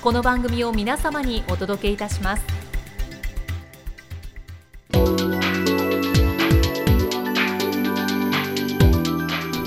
[0.00, 2.44] この番組を皆様にお届けいたします。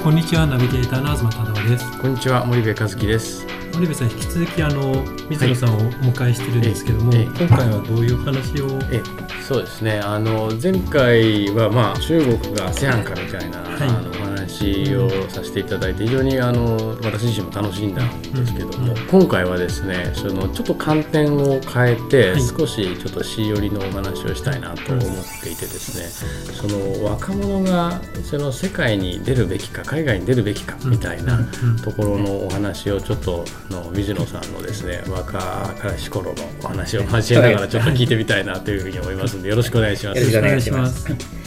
[0.02, 2.00] こんにちはナビゲーターの東忠夫です。
[2.00, 3.46] こんにちは森部和樹です。
[3.74, 7.20] 森部さん引き続きあの水野さんをお迎えしてるんですけども、はい。
[7.20, 8.80] ええ今回はどういう話を？
[8.90, 9.04] え
[9.46, 10.00] そうですね。
[10.00, 13.90] あの前回はまあ中国が ASEAN かみたいな、はい。
[13.90, 14.14] あのお
[14.62, 19.08] 話をさせていただいて非常にあの私自身も楽しんだんですけども、うん。
[19.08, 22.42] 今回はですねそのちょっと観点を変えて、はい。
[22.42, 25.06] 少しちょっと C 寄りのお話をしたいなと思っ
[25.42, 31.40] ていてですね、その若者がその世界に出るべきか海外に出るべきかみたいな、
[31.84, 40.20] ところのお話をちょっとあの水野さんのですね若かりし頃のお話を交えながらちょっと聞いてみたいなというふうに思いますのでよろしくお願いします。
[40.20, 41.41] よろしくお願いします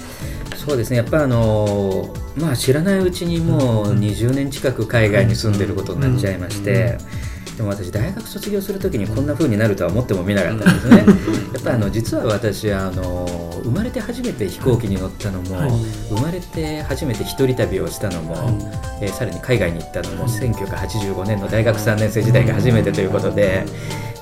[0.65, 0.97] そうですね。
[0.97, 6.97] やっぱあのまあ知らないうちにもう20年近く海外に住んでることになっちゃいまして、
[7.57, 10.97] でも私大学卒業するときにこんな風になるとは思ってもみなかったんですね。
[11.55, 15.71] やっぱあの実は私あの生まれて初めて飛行機に乗ったのも、はい。
[16.09, 18.35] 生まれて初めて一人旅をしたのも、
[19.01, 23.65] えーさらに海外に行ったのも1985年の大学3年生時代が初めてということで。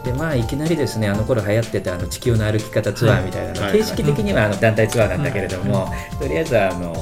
[0.04, 3.72] でまあ、いきなりですねあの頃流行ってたあの地球の歩き方ツアーみたいなの、はい。
[3.72, 5.88] 形式的にはあの団体ツアーなんだけれども、
[6.18, 6.92] とりあえずあの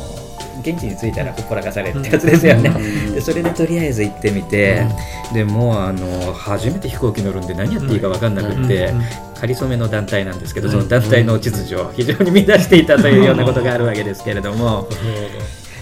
[0.60, 2.70] 現地に着いたらほっぽらかされってやつですよね、
[3.12, 4.86] でそれでとりあえず行ってみて、
[5.32, 9.04] でもうあの初めて飛行機乗るんで何やっていいか分かんなくって、うんうん
[9.40, 14.86] 仮初めの団体なんですけど、その団体の秩序を非常に乱していたというようなことがあるわけですけれども。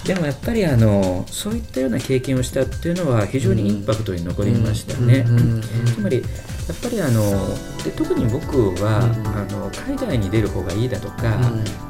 [0.04, 5.26] でもやっぱりあのそういったような経験をしたっていうのは非常にインパクトに残りましたね。
[5.92, 6.24] つまり
[6.68, 7.32] やっぱりあの
[7.82, 11.38] で特に僕は、あの海外に出る方がいいだとか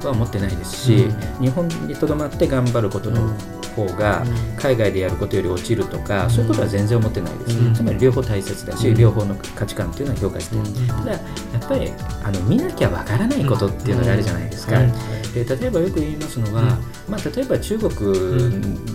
[0.05, 1.09] は思ってないですし、
[1.41, 3.35] 日本にとどまって頑張ることの
[3.75, 4.25] 方が
[4.57, 7.75] 海外でやることより落ちるとか、そういうことは全然思ってないです、うん。
[7.75, 14.79] つまり両方大切だし、両方の価値観っていうのは評価してる、ただやっぱりあの見なきゃわからないことっていうのがあるじゃないですか。
[14.79, 14.93] うん。
[15.35, 16.79] で例えばよく言いますのは、
[17.09, 17.91] まあ、例えば中国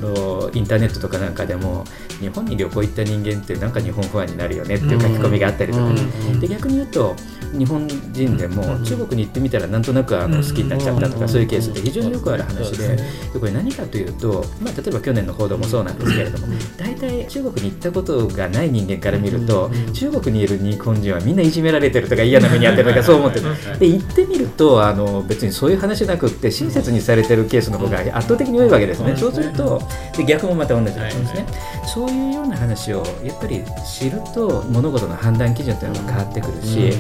[0.02, 1.86] のインターネットとかなんかでも
[2.20, 6.40] 日本に旅行行った人間ってなんか日本ファンになるよねっていう書き込みがあったりうん。
[6.40, 7.16] で逆に言うと
[7.58, 11.30] 日本人でも中国に行ってみたらなんとなくあの好きになっちゃったとか、うん。
[11.30, 16.48] そういうケースって非常によくある話で,、でこれ何かというと、まあ、例えば去年の報道もそうなんですけれども、
[16.78, 23.46] 大体中国に行ったことがない人間から見ると、中国にいる日本人はみんないじめられてるとか嫌な目に遭ってるとかそう思ってる。
[23.80, 29.18] で行ってみるとあの別にそういう話なくって親切にされてるケースの方が圧倒的に多いわけですね、うん。
[29.18, 29.82] そうすると
[30.18, 31.14] で逆もまた同じなん。
[31.14, 31.46] ですね、
[31.86, 36.94] そういうような話をやっぱり知ると物事の判断基準というのが変わってくるし、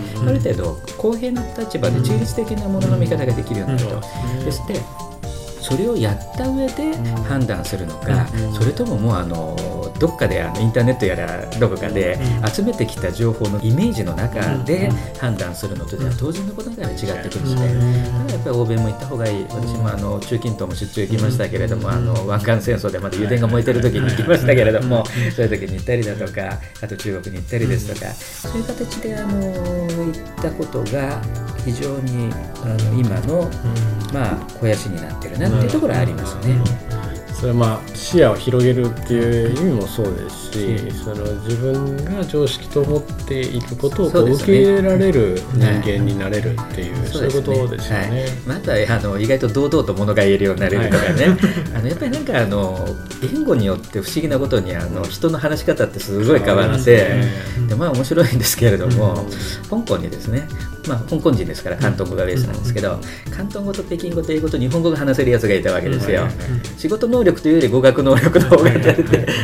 [0.43, 4.45] 程度公平な立場で中立的なものの見方ができるようになると、うん。
[4.45, 4.75] ですって
[5.61, 9.55] それをやった上で判断するのか、それとももうあの
[10.03, 12.49] どっかであのインターネットやらどこかでうん。
[12.53, 18.11] 集めてきた情報のイメージの中でうん判断するのとでは当然のことながら違ってくるので、うん。
[18.11, 19.45] だからやっぱり欧米も行った方がいい。
[19.45, 31.21] 私もあの中近東も出張行きましたけれども、あの湾岸戦争でまだ油田が燃えてる時に行きましたけれども、そういう時に行ったりだとかあと中国に行ったりですとか、そういう形であの行ったことが
[31.63, 32.29] 非常に
[32.61, 33.49] あの今の、
[34.11, 36.92] まあ、肥やしになってるなっていうところはありますね。
[37.43, 48.21] それはまあ視野を広げるっていう意味もそうですし、その自分が常識と思っていることをこ受け入れられる人間になれるっていう、そういうことですよね。
[48.21, 51.37] はい、またあの意外と堂々と物が言えるようになれるとかね、
[51.75, 52.87] あのやっぱりなんかあの
[53.21, 56.39] 言語によって不思議なことにあの人の話し方ってすごい。
[56.39, 57.23] 変わって、
[57.67, 59.27] でまあ面白いんですけれども、
[59.69, 60.47] 香港にですね
[60.87, 66.27] まあ、香港人ですから広東語がベースなんですけど、広東語と北京語と英語と日本語が話せるやつがいたわけですよ、
[66.77, 69.03] 仕事能力というより語学能力の方が出て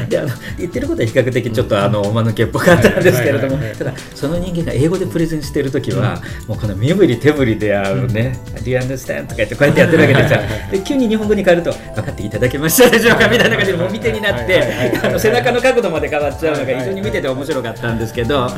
[0.10, 10.40] であの言ってることは比較的ちょっとあのおまぬけっぽかったんですけれどもただその人間が英語でプレゼンしてる時は、もうこの身振り手振りであるね「Do you understand?」とか言ってこうやってやってるわけですよ。
[10.72, 14.62] で急に日本語に変わると「分かっていただけましたでしょうか?」みたいな感じでもみ手になって
[15.04, 18.50] あの背中の角度まで変わっちゃうのが非常に見てて面白かったんですけど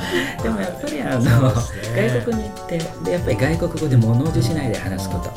[0.42, 2.71] でもやっぱりあの外国に行って
[3.04, 5.32] でやっぱり外国語で物おじしないで話すこと、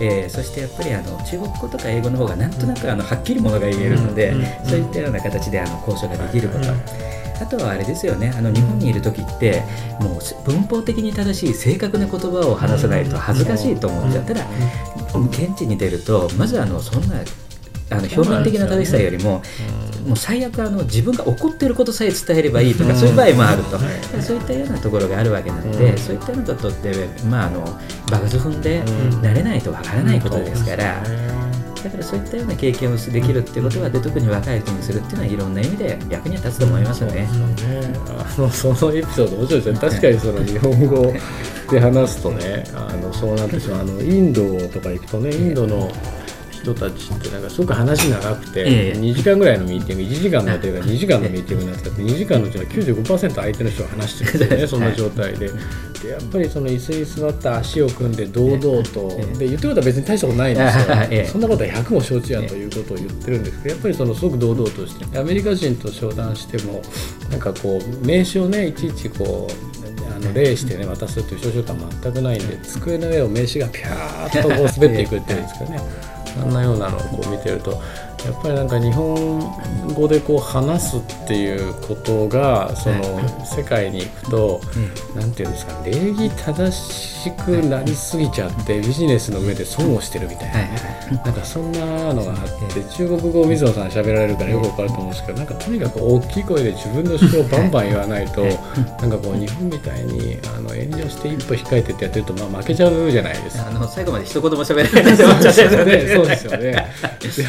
[0.00, 4.34] えーそしてやっぱりあの中国語とか英語の方がなんとなくあのはっきりものが言えるので、
[4.64, 6.66] そういったような形であの交渉ができること。
[7.38, 9.62] あとはあれですよねあの日本にいる時って
[10.00, 14.24] もう文法的に正しい正確な言葉を話さないと恥ずかしいと思っちゃう。
[14.24, 14.46] ただ
[15.30, 17.16] 現地に出るとまずあのそんな
[17.90, 19.42] あの表面的な正しさよりも、
[20.06, 23.78] もう最悪あの自分が怒ってることさえ伝えればいいとか、そういう場合もあると、
[24.22, 26.92] そういったようなところがあるわけなので、そういったようなことって、
[27.28, 27.80] まあ、あの
[28.10, 31.02] 場数踏んで慣れないとわからないことですから。
[31.86, 37.12] だからそういったような経験をできるっていうことはで特に若い人にするっていうのはいろんな意味で役には立つと思いますね。
[37.12, 37.28] ね。
[38.08, 39.78] あの そのエピソード面白いですね。
[39.78, 41.14] 確かにその日本語
[41.70, 43.80] で話すとねあのそうなってしまう。
[43.82, 45.92] あのインドとか行くとねインドの
[46.66, 48.98] 人たちってなんかすごく話長くて、ええ。
[48.98, 55.50] 2時間ぐらいのミーティング1時間の予定が2時間のミーティングになってて2時間のうちの95%相手の人が話してるんですよねそんな状態で。
[56.02, 59.38] でやっぱりその椅子に座って足を組んで堂々と、ええ。
[59.38, 61.28] で言ってることは別に大したことないんですよ、 ええ。
[61.30, 66.82] そんなことは100も承知やということを言ってるんですけどやっぱりそのすごく堂々としてアメリカ人と商談しても
[67.30, 69.76] なんかこう名刺をねいちいちこう
[70.16, 77.80] あの礼してね渡すという少々感全くないんで机の上を名刺がピャーッとこう滑っていくっていうんですかねそんなようなのをこう見てると
[78.24, 79.40] やっぱりなんか日本
[79.94, 84.60] 語でこう話すっていうことがその世界に行くと
[85.14, 90.96] なんていうんですか礼儀正しくなりすぎちゃってビジネスの上で損をしてるみたいな。
[91.24, 98.42] なんかそんなのがあって中国語を水野さん喋られるからよくわかると思うんですけどなんかとにかく大きい声で自分の主張をバンバン言わないと
[99.00, 103.68] なんかこう日本みたいにあの遠慮して一歩控えてってやってるとまあ負けちゃうじゃないですか。
[103.68, 106.14] あの最後まで一言も喋らないで終わっちゃったよね。
[106.14, 106.58] そうですよね。
[106.60, 106.86] で、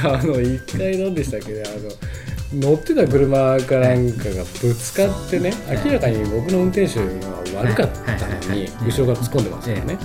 [0.04, 5.54] あの 一回何でしたっけね、あの乗ってた車かなんかがぶつかってね、
[5.86, 8.72] 明らかに僕の運転手が悪かったのにはい。
[8.86, 9.98] 後ろから突っ込んでますからね。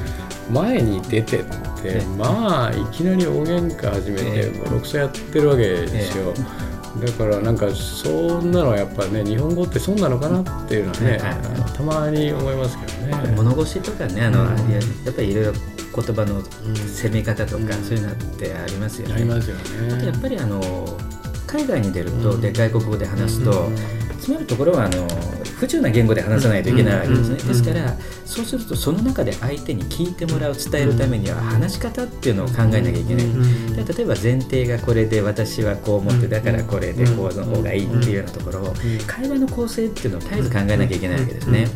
[0.51, 4.59] 前に出てって、まあいきなり大喧嘩始めて、ええ。
[4.59, 6.35] もう6歳やってるわけですよ。
[7.01, 13.33] だからなんかそんなのはやっぱね日本語って損なのかなっていうのはね、はいはいあのたまに思いますけどね。
[13.37, 14.53] 物腰とかねあの、や
[15.11, 15.53] っぱりいろいろ
[15.95, 16.43] 言葉の
[16.87, 19.15] 攻め方とか、うんそういうのってありますよね。
[19.15, 20.19] ありますよあとやっね。
[20.23, 20.61] ぱりあの
[21.47, 23.77] 海外に出ると、うんで外国語で話すと、うん
[24.21, 25.07] つまるところはあの
[25.63, 27.95] 不自由な言語で話さないといけないわけですね、うんですから
[28.25, 38.75] そうするとその中で相手に聞いてもらう伝えるためには話し方っていうのを考えなきゃいけない、で例えば前提がこれで私はこう思ってだからこれでこうの方がいいっていうようなところを
[39.07, 41.67] 会話の構成っていうのを絶えず考えなきゃいけないわけですね。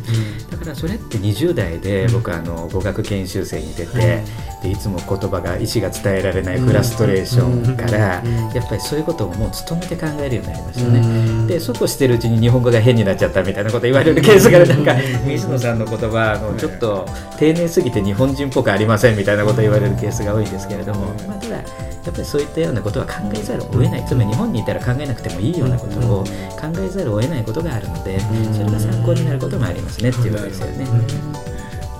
[0.49, 4.23] だからそれって20代で僕はあの語学研修生に出て
[4.63, 11.47] でいつも言葉が意思が伝えられないフラストレーションからやっぱりそういうことをもう努めて考えるようになりましたね。
[11.47, 14.21] でそうこうしてるうちに日本語が変になっちゃったみたいなこと言われる。
[14.21, 14.95] ケースがなんか
[15.25, 17.07] 水野さんの言葉あのちょっと
[17.37, 24.05] 丁寧すぎて日本人っぽくありませんみたいなことを言われるケースが多いんですけれども、まあ、ただやっぱりそういったようなことは考えざるを得ない。
[24.05, 28.19] つまり日本にいたら考えなくてもいいようなことを考えざるを得ないことがあるので
[28.53, 30.87] それが参考になることもありますねっていうことですよね。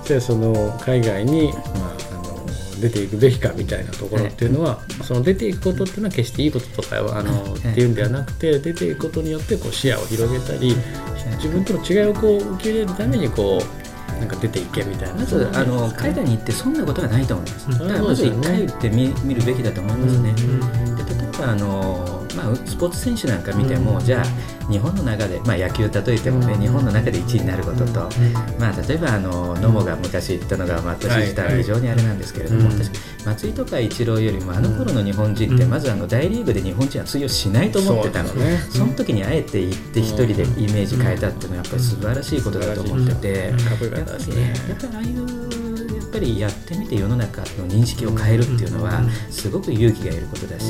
[0.08, 1.87] でその海外に、ま
[2.80, 7.72] 出ていくべきかみたいなところっていうのは、その出ていくことっていうのは決していいこととかあの、ええ。
[7.72, 10.76] っていうんではなくて出ていくことによってこう視野を広げたり、
[11.38, 15.16] 自分との違いをこう受け入れるためにこうなんか出ていけみたいな。
[15.16, 17.70] まずあの海外に行ってそんなことはないと思います。
[17.70, 20.34] だからまず一回行ってみ見るべきだと思いますね。
[20.34, 24.26] で例えばあの、まあ、スポーツ選手なんか見ても、じゃあ
[24.70, 28.10] 日本の中で、まあ、野球例えてもね、日本の中で1位になることと、
[28.60, 32.92] まあ、例えばあの野茂が昔言ったのが、まあ、私自体は非常にあれなんですけれども、私
[33.26, 43.54] 松井とかイチローよりもあの頃の日本人って、まずあの大リーグで日本人は通用しないと思ってたのでその時にあえて行って一人でイメージ変えたっていうのはやっぱり素晴らしいことだと思ってて、
[44.70, 45.47] やっぱりああいう
[46.18, 50.66] ぱりやってみて世の中の認識を変えるっていうのはすごく勇気がいることだし、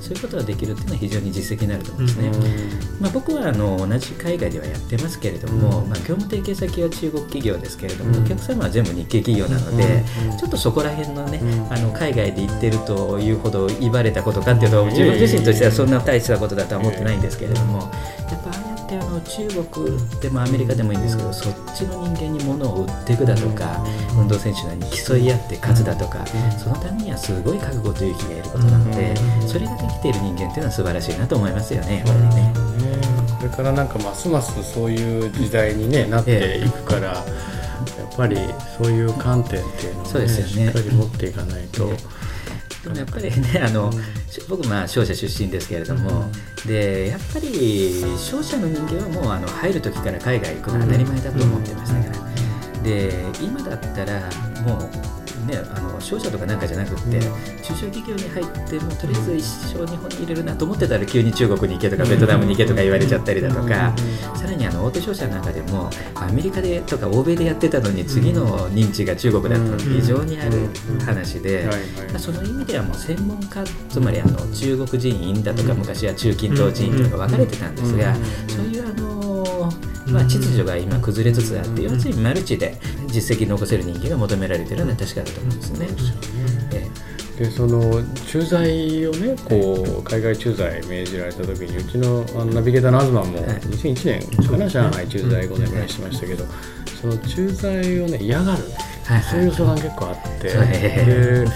[0.00, 2.30] そういうことができるっていうのは非常に実績になると思うんですね。
[3.00, 10.04] まあ、僕はあの同じ海外ではやってますけれども、まあ、業務提携先は中国企業ですけれども、お客様は全部日系企業なので、
[10.38, 11.40] ちょっとそこら辺のね、
[11.70, 18.69] あの海外で行ってるというほど言われたことかっていうと自分自身としてはそんな大したことだとは思ってないんですけれども、やっぱ
[19.20, 23.84] 中国でもアメリカでもいいんですけど、そっちの人間に物を売っていくだとか、
[24.16, 26.24] 運動選手なりに競い合って勝つだとか、
[26.58, 29.14] そのためにはすごい覚悟と勇気がいることなので、
[29.46, 32.52] それができている人間っていうのは素晴らしいなと思いますよね、やっぱりね。
[33.40, 38.36] これからなんかますますそういう時代に、ね、なっていくから、やっぱり
[38.76, 40.28] そういう観点っていうのを、ね、ね。
[40.28, 41.90] しっかり持っていかないと。
[42.82, 43.90] でもやっぱり ねあの、
[44.48, 46.30] 僕まあ商社出身ですけれども、
[46.66, 52.18] でやっぱり商社の人間はもうあの入る時から海外行くのが当たり前だと思ってましたか
[52.76, 54.20] ら、で今だったら
[54.62, 55.19] もう
[55.50, 57.20] ね、あの商社とかなんかじゃなくって、
[57.62, 63.94] 中小企業に入ってもとりあえず一生日本に入れるなと思ってたら急に中国に行けとかベトナムに行けとか言われちゃったりだとか、
[64.36, 70.68] さらにあの大手商社の中でもアメリカでとか欧米でやってたのに次の認知が中国だったので非常にある
[71.04, 71.68] 話で、
[72.18, 78.14] その意味ではもう専門家つまりあの中国人員だとか昔は中近東人員とか分かれてたんですが、
[78.48, 79.09] そういうあの
[80.10, 85.86] まあ、秩序が今崩れつつあって要するにマルチで実績残せる人間が求められているのは確かだと思うんですね。
[87.38, 96.44] でその駐在をねこう海外駐在命じられた時にうちのあのナビゲーターの東も2001年かな上海駐在5年ぐらいしましたけど
[97.00, 98.62] その駐在をね嫌がる。
[99.28, 100.48] そういう相談結構あって。
[100.48, 101.46] で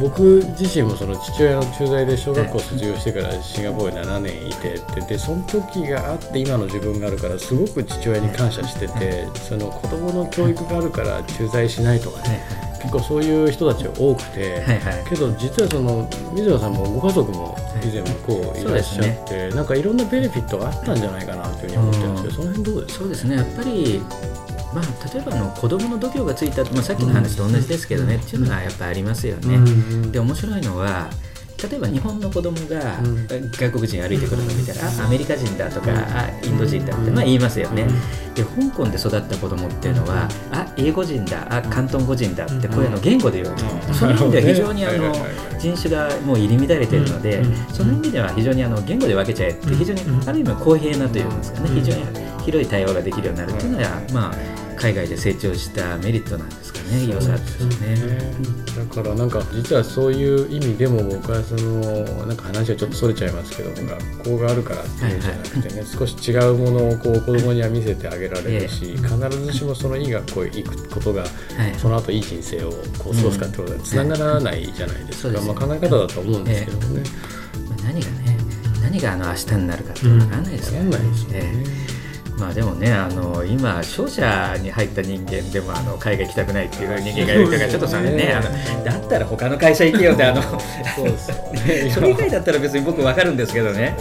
[0.00, 12.68] 僕自身もその父親の駐在で小学校卒業してからシンガポール7年いてででその時があって今の自分があるからすごく父親に感謝しててその子供の教育があるから駐在しないとかね。
[12.80, 22.98] 結構そういう人たち多くて、はいはい、けど実はその水野さんもご家族も以前向こういらっしゃって、はいね、なんかいろんなベネフィットがあったんじゃないかなというふうに思ってるんですけど、その辺どうですか？
[23.00, 23.36] そうですね。
[23.36, 24.00] やっぱり
[24.78, 29.56] まあ、例えばあの子供の度胸がついた、まあ、さっきの話と同じですけどね、うん、っていうのがやっぱありますよね。
[29.56, 31.08] うん、で面白いのは
[31.68, 32.98] 例えば日本の子供が
[33.58, 37.88] 外国人歩いてくるのを見たら、あアメリカ人だとか、あインド人だってまあ言いますよね。
[38.36, 45.12] で香港で育った子供っていうのはあ英語人だあ広東語人だってこういうの言語で言うの、そういう意味では非常にあの
[45.58, 47.42] 人種がもう入り乱れているので、
[47.72, 52.04] その意味では非常にあの言語で分けちゃえって非常にある意味公平なというんですかね非常に
[52.44, 57.96] 広い対話ができるようになるっていうのはまあ海外で成長したメリットなんですかね、良さですね。
[58.76, 61.82] だからなんか実はそういう意味でも僕はその
[62.26, 71.24] なんか話はちょっとそれちゃいますけど学校があるからっていうんじゃなくてね、はいはい、少し違うものをこう子供には見せてあげられるし、必ずしもそのいい学校へ行くことが、
[71.78, 77.02] その後いい人生をこう過ごすかってことにつながらないじゃないですか、まあ、考え方だと思うんですけどもね。
[77.82, 78.38] 何がね
[78.82, 80.98] 何があの明日になるかって分からないですよね。
[80.98, 81.88] ね
[82.38, 88.32] まあでもねあの今商社に入った人間でもあの海外行きたくないっていう人間がいるからちょっとそれね。
[88.32, 90.42] あのだったら他の会社行けよってあの
[91.92, 93.96] それ以外だったら別に僕分かるんですけどね。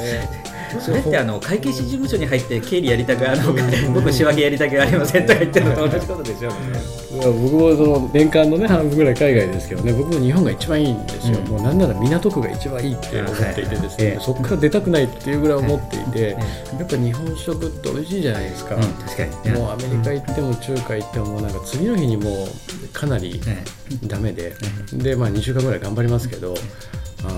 [0.80, 3.54] それってあの会計士事務所に入って経理やりたくあの
[3.94, 7.08] 僕仕分けやりたくありませんとか言ってるのと同じことでしょうね。
[7.10, 16.44] 僕もその年間のね半分ぐらい海外ですけどね僕も日本が一番いいんですよ、うん、もうなんなら港区が一番いいって思っていてですね、はい、そこから出たくないっていうぐらい思っていて、はい、
[16.80, 22.48] やっぱ日本食って美味しいじゃないですか、うん、確かに、もうアメリカ行っても中華行ってもなんか次の日にもう
[22.94, 23.42] かなり
[24.04, 24.54] ダメで、
[24.94, 26.56] でまあ2週間ぐらい頑張りますけど。
[27.24, 27.32] あ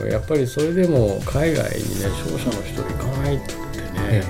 [0.00, 3.54] のやっぱりそれでも海外にね商社の人行かないって
[4.06, 4.22] ね、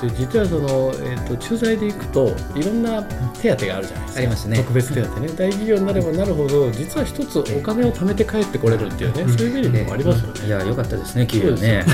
[0.00, 3.02] で実はその、えーと、駐在で行くといろんな
[3.40, 4.18] 手当があるじゃないですか。
[4.18, 4.56] ありますね。
[4.58, 5.28] 特別手当ね。
[5.28, 11.84] 大企業になればなるほど実は一つお金を貯めて帰ってこれるっていうね、そういうメリットもありますよね、いや良かったですね企業ね。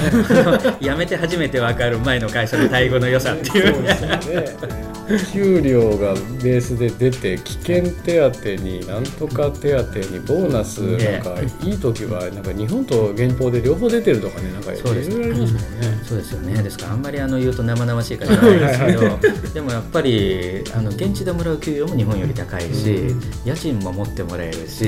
[0.80, 3.83] 辞 めて初めて分かる前の会社の待遇の良さっていう。
[3.83, 4.88] ね。
[5.33, 16.00] 給料がベースで出て危険手当になんとか手当にボーナスなんかいい時はなんか日本と現報で両方出てるとかねなんかいろいろありますもんね。
[16.07, 16.62] そうですよね。
[16.62, 19.19] ですからあんまりあの言うと生々しいからないですけど
[19.55, 24.85] でもやっぱりあの現地でもらう給与も日本より高いし、家賃も持ってもらえるし、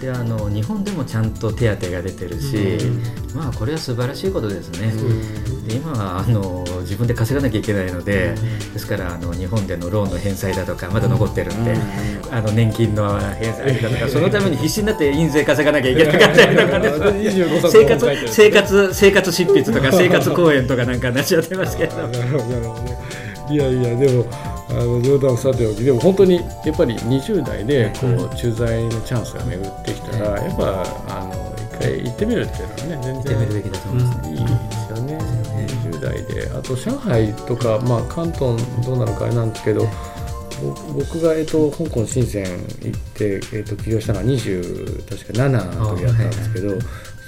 [0.00, 2.78] であの日本でもちゃんと手当が出てるし、
[3.34, 4.92] まあこれは素晴らしいことですね。
[5.68, 8.34] で今はあの自分で稼がなきゃいけないので、
[8.72, 11.76] ですからあの日本でのローンの返済だとかまだ残ってるんで、
[12.30, 16.88] あの年金の返済だとかそのために必死になって印税稼がなきゃいけなかったりとかね。
[17.70, 21.96] 生活生活生活執筆とか生活講演とかなんかなっちゃってますけど。
[23.50, 24.26] いやいやでも
[24.68, 34.34] あの冗談さておきでも本当にやっぱり20代でこう駐在のチャンスが巡ってきたら、やっぱあの一回行ってみるっていうのはね全然行ってみるべきだと思いますね。
[34.34, 34.77] い
[36.38, 36.46] いですよね。
[36.46, 39.86] 20代であと上海とか、まあ、関東どうなのかあれなんですけど
[40.94, 42.44] 僕が、えっと、香港深セン
[42.82, 46.74] 行って、えっと、起業したのが20確か7の時だったんですけど、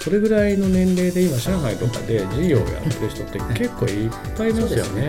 [0.00, 5.06] それぐらいの年齢で今上海とかで事業をやってる人って結構いっぱいいますよね。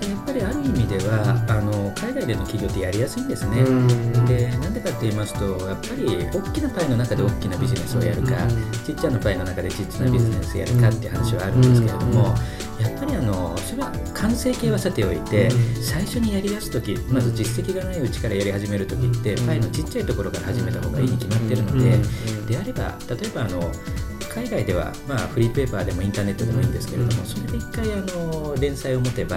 [0.00, 3.64] でやっぱりある意味ではあの海外での企業ってやりやすいんですね。
[4.26, 8.30] でなんでかって言いますとやっぱり大きなパイの中で大きなビジネスをやるか
[8.86, 12.34] ちっちゃなパイの中でちっちゃなビジネスをやるかっていう話はあるんですけれども
[12.82, 15.48] やっぱりあのそれは完成形はさておいて
[15.80, 21.98] 最初にやりだす時まず実績がないうちからやり始める時ってパイのちっちゃいところから始めた方がいいに決まってるので
[22.48, 23.72] であれば例えばあの
[24.34, 29.36] 海外では、まあ、フリーペーパーでもインターネットでもいいんですけれども、それで一回あの連載を持てば、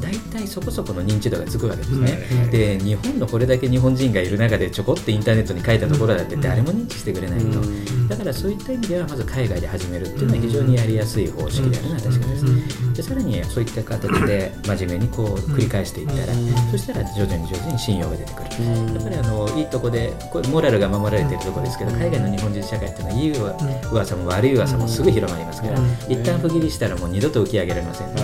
[0.00, 7.60] 大体そこそこの認知度がつくわけですね、で日本のこれだけ日本人がいる中でちょこっとインターネットに書いたところだって誰も認知してくれないと、
[8.08, 16.34] だからそういった意味ではまず海外で始めるっていうのは非常にやりやすい方式であるのは確かです、でさらにそういった形で真面目にこう繰り返していったら、
[16.70, 18.44] そしたら徐々に徐々に信用が出てくる、
[18.92, 28.14] やっぱりあのいいとこでこれモラルが守られているところですけど海外の日本人社会っていうのはいい噂も悪い噂もすぐ広まりますから、一旦不義理したらもう二度と浮き上げられませんの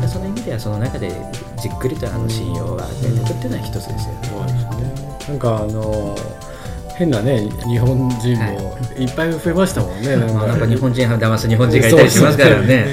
[0.00, 1.10] で、その意味ではその中で
[1.60, 5.16] じっくりとあの信用は出てくっていうのは一つですよね。
[5.28, 6.16] なんかあの
[6.96, 9.04] 変なね日本人もい。
[9.04, 10.66] っぱい増えましたもんね、はい、なんか。
[10.66, 12.86] 日本人騙す日本人がいたりしますからね。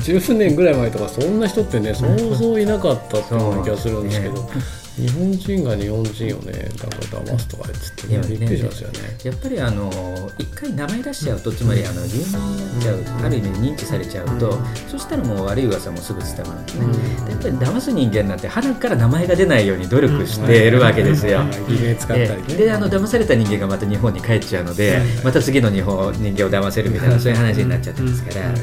[0.00, 4.48] 十年ぐらい前とかそんな人ってねそうそういなかったっていう気がするんですけど、
[4.96, 6.52] 日本人が日本人をね。
[6.52, 8.38] なんか騙すとか言ってね。
[8.38, 8.98] びっくりしますよね。
[9.24, 22.54] やっぱりあの一回名前出しちゃうとつまりあの有名になっちゃうある意味認知されちゃうと、そしたらもう悪い噂もすぐ伝わるんですね、やっぱり騙す人間なんて鼻から名前が出ないように努力しているわけですよ、偽名使ったりね。
[22.54, 28.54] であの騙された人間がまた日本に帰っちゃうので、また次の日本人間を騙せるみたいなそういう話になっちゃってますから、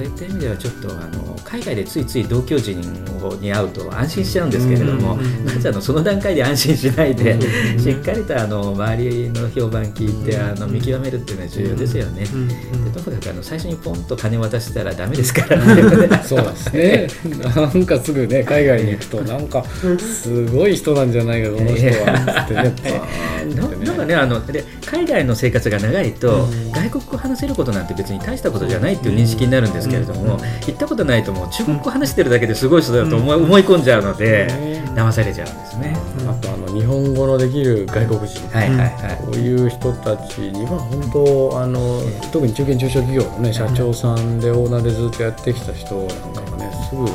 [0.00, 2.80] そういった意味ではちょっとあの海外でついつい同居人
[3.38, 7.38] に会うと安心しちゃうんですけれども、まずあのその段階で安心しないで、
[7.78, 12.22] しっかりとあの周りの評判聞いてあの見極めるっていうのは重要ですよね。
[12.22, 12.28] で
[13.02, 16.08] とにかくあの最初にポンと金渡したらだめですからね。
[16.24, 17.08] そうですね。
[17.54, 19.62] なんかすぐね海外に行くとなんか
[19.98, 22.44] すごい人なんじゃないかこの人は。
[22.44, 23.02] ってね。
[23.84, 34.48] なんかねあので海外の生活が長いと、外国語話せることなんて別に大したことじゃないっていう認識になるんですけれども、行ったことないともう中国語話してるだけですごい人だと思い,、思い込んじゃうので、
[34.96, 35.96] 騙されちゃうんですね。
[36.28, 42.00] あとあの日本語のできる外国人、はいはいはい、こういう人たちには本当あの、
[42.32, 47.06] 特に中堅中小企業のね社長さんでオーナーでずっとやってきた人なんかはねすぐ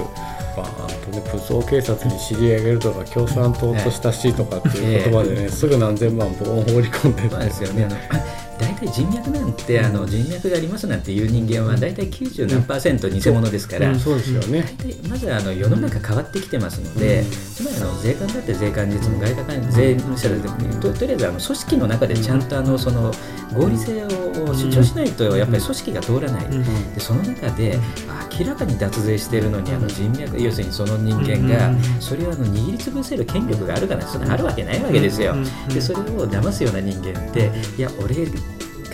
[1.05, 7.69] とね武装警察に知り上げるとか共産党と親しいとかっていう言葉でね、すぐ何千万ボン放り込んでそうですよ。
[7.73, 14.63] ね大体人脈なんてあの人脈がありますなんていう人間は大体90何パーセント偽物ですから、うん、そうですよね。
[14.79, 23.11] 大体まずあの世の中変わってきてますので、つまりあの税関だって税関実も外貨関税務署だってととりあえずあの組織の中でちゃんとあのその
[23.53, 26.45] 合理性を主張しないとやっぱり組織が通らない、
[26.93, 27.79] でその中で
[28.39, 35.35] 明らかに脱税しているのにあの人脈要するにその人間がそれをあの握りつぶせる権力があるかなそれあるわけないわけですよ。
[35.69, 38.27] でそれを騙すような人間っていや俺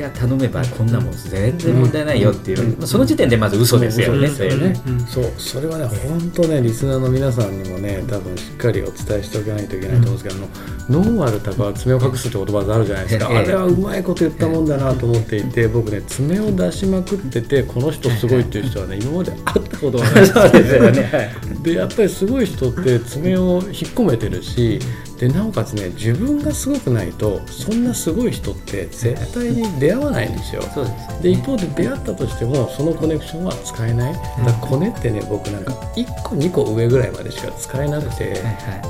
[0.01, 4.75] が頼めばこんなもん全然問題ないよっていう、うん、その時点でまず嘘ですよね、それね、
[5.07, 20.51] そうそれはね本当ねリスナーの皆さんにもね多分しっかりお伝えしておかないといけないと思うんですけど、うん、ノーマルタカは爪を隠すって言葉があるじゃないですか、あれはうまいこと言ったもんだなと思っていて僕ね爪を出しまくっててこの人すごいっていう人はね今まで会ったことがない。
[20.51, 21.31] ですよね。
[21.63, 24.79] でやっぱりすごい人って爪を引っ込めてるし
[25.21, 30.63] でなおかつね自分がすごくないとそんなすごい人って絶対に出会わないんですよ。
[30.63, 34.13] ですで一方で出会ったとしてもそのコネクションは使えない。
[34.13, 38.33] だからコネってね僕なんか1個2個上ぐらいまでしか使えなくて、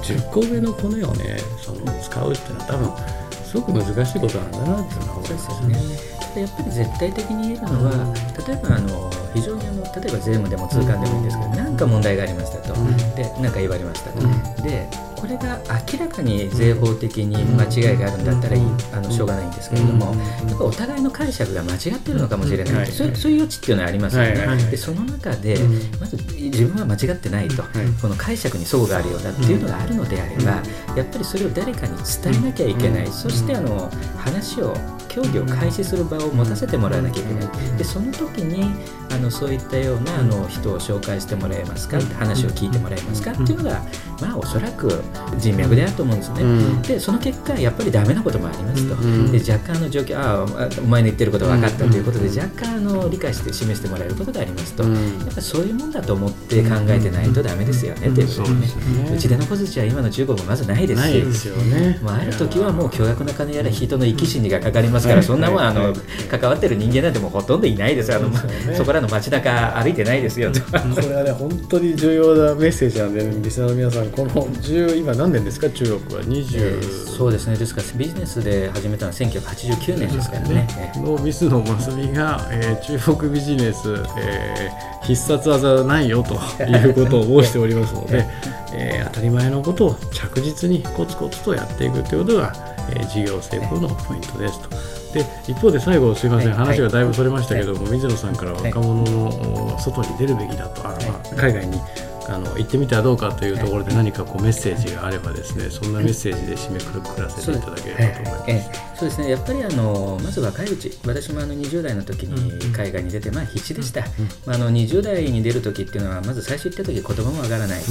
[0.03, 6.11] 10個上のコネをねその使うっていうのは多分すごく難しいことなんだなっていうのは思いますね。
[6.39, 8.15] やっぱり絶対的に言えるのは、
[8.47, 12.73] 例えばあの非常にあの例えば税務でも通関でもいいんですけど何、か問題がありましたと、
[13.15, 14.21] で何か言われましたと、
[14.63, 15.59] でこれが
[15.91, 20.15] 明らかに税法的に間違いがあるんだったらいいあのしょうがないんですけれども、
[20.49, 25.57] やっぱお互いの解釈が間違ってるのかもしれない、そういう余地っていうのはありますよね、でその中で、
[25.99, 27.63] まず自分は間違ってないと、
[28.01, 29.55] この解釈に齟齬があるようだってい。
[29.55, 30.63] うのがあるのであれば、
[30.95, 34.75] やっぱりそれを誰かに伝えなきゃいけない、そしてあの話を
[35.11, 37.77] 競技を開始する場を持たせてもらわなきゃいけない。
[37.77, 38.71] でその時に
[39.11, 41.99] あのそういったようなあの人を紹介してもらえますか？
[41.99, 43.31] って話を聞いてもらえますか？
[43.31, 43.81] っていうのが、
[44.21, 45.03] まあ、おそらく
[45.37, 46.87] 人脈であると思うんですね。
[46.87, 48.95] でその結果やっぱりダメなこともありますと。
[49.31, 58.07] で若干の状況ああお前の言ってること分かったということで若干の理解して示してもらえることがありますと、やっぱそういうもんだと思って考えてないとダメですよね。
[58.07, 59.13] っていうことでね。
[59.13, 65.93] うちでの小槌は今の中国もまずないですし、ですよね、まあ、ある時はもう巨額な金やら人の生き死にがかかりますから、そんなもんあの
[66.29, 68.29] 関わってる人間なんてもうほとんどいないですあの
[68.75, 70.61] そこらの街中歩いてないですよと。
[70.61, 75.69] これはね本当に重要なメッセージなんで、リスナーの皆さんこの10今何年ですか？
[75.69, 77.55] 中国は20、えー、そうですね。
[77.57, 80.67] ですからビジネスで始めたのは1989年ですからね。
[80.97, 88.25] の水野真澄が、えー、中国ビジネス、えー、必殺技ないよということを申しておりますので、
[88.73, 92.53] えー、当たり前のことを着実にコツコツとやっていくということが、
[92.89, 94.69] えー、事業成功のポイントですと。
[95.13, 101.81] で一方で最後すみません、話がだいぶそれましたけども、水野さんから若者の外に出るべきだと、あまあ、海外に
[102.27, 108.90] あの行ってみてはどうかというところで何かこうメッセージがあればですねそんなメッセージで締めくくらせていただければと思います。
[109.01, 109.31] ええそうですね。
[109.31, 114.01] やっぱりあのまず若いうち私もあの20代の時に海外に出て、まあ、必死でした、
[114.45, 117.81] まあ、あの20代に出る時っていうのはまず最初行った時言葉もわからない、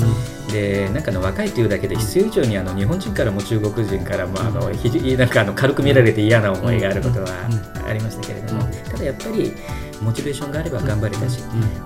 [0.53, 7.29] でなんかの若いというだけで必要以上にあの日本人からも中国人からもあのひなんかあの軽く見られて嫌な思いがあることは
[7.87, 8.63] ありましたけれども。
[8.85, 9.53] ただやっぱり
[10.01, 11.43] モチベーションがあれば頑張れたし、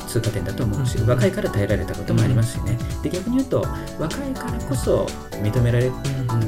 [0.06, 3.66] 通過点だと思うし、若いから耐えられたこともありますしね、で逆に言うと、
[3.98, 5.92] 若いからこそ認められる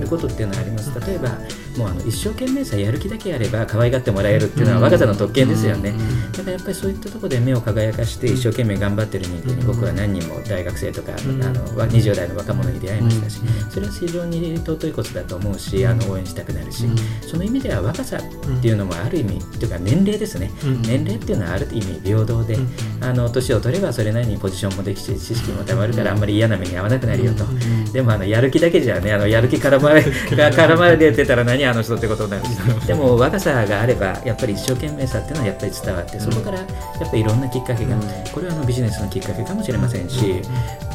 [0.09, 0.93] ことっていうのはあります。
[1.01, 1.39] 例えば
[1.77, 5.95] もうあの一生懸命さやる気だけやれば可愛がってもらえるっていうのは若さの特権ですよね、
[6.33, 16.85] だからやっぱりそういったところで目を輝かして一生懸命頑張ってる人間に僕は何人も大学生とか、あの20代の若者に出会いましたし、それは非常に尊いことだと思うしあの応援したくなるし、
[17.27, 20.51] その意味では若さっていうのもある意味というか年齢ですね、
[20.87, 22.57] 年齢っていうのはある意味平等で、
[23.01, 27.45] あの年を取ればそれなりにポジションもできて知識もたまるからあんまり嫌な目に遭わなくなるよと、
[27.93, 30.01] でもあのやる気だけじゃねあのやる気絡まれ
[30.57, 36.67] 絡まれてたら何あの人ってことになるしでも若さがあればやっぱり一生懸命さっていうのはやっぱり伝わってそこからやっ
[37.11, 37.97] ぱりいろんなきっかけが
[38.33, 40.43] これはあのビジネスのきっかけかもしれませんし、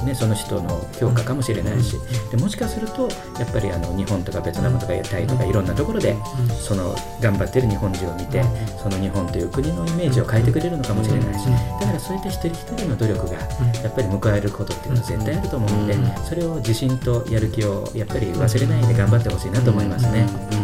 [0.05, 1.95] ね、その人の評価かもしれないし
[2.31, 6.15] でもしかするとやっぱりあの日本とかベトナムとかタイとかいろんなところで
[6.59, 8.43] その頑張ってる日本人を見て
[8.81, 11.45] その日本という国のイメージを変えてくれるのかもしれないし
[11.79, 20.60] だからそういった一人一人の努力がやっぱり報われることっていうのは絶対あると思うのでそれを自信とやる気をやっぱり忘れないで頑張ってほしいなと思いますね。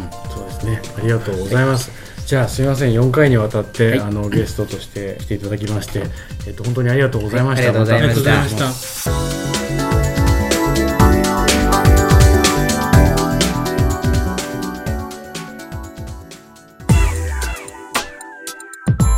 [0.67, 1.91] ねありがとうございます、
[2.27, 2.91] じゃあすみません。
[2.91, 6.03] 4回にわたって、はい、あのゲストとして来ていただきまして、
[6.45, 7.71] えっと本当にありがとうございました。
[7.71, 8.67] はい、ありがとうございました。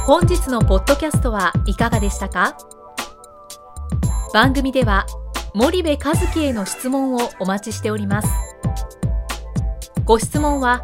[0.05, 2.57] 本日のポッドキャストはいかがでしたか？
[4.33, 5.05] 番組では
[5.53, 8.27] 森部和樹への質問をお待ちしております。
[10.05, 10.83] ご質問は